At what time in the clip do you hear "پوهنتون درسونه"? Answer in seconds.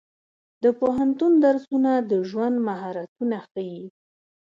0.79-1.91